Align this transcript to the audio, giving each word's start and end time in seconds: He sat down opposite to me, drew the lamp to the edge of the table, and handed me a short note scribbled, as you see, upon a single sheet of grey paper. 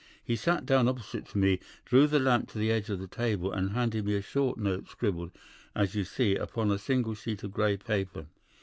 He 0.23 0.35
sat 0.35 0.65
down 0.65 0.87
opposite 0.87 1.27
to 1.27 1.37
me, 1.37 1.59
drew 1.85 2.07
the 2.07 2.19
lamp 2.19 2.49
to 2.49 2.57
the 2.57 2.71
edge 2.71 2.89
of 2.89 2.97
the 2.97 3.05
table, 3.05 3.51
and 3.51 3.69
handed 3.73 4.03
me 4.03 4.15
a 4.15 4.21
short 4.23 4.57
note 4.57 4.87
scribbled, 4.89 5.29
as 5.75 5.93
you 5.93 6.05
see, 6.05 6.35
upon 6.35 6.71
a 6.71 6.79
single 6.79 7.13
sheet 7.13 7.43
of 7.43 7.51
grey 7.51 7.77
paper. 7.77 8.25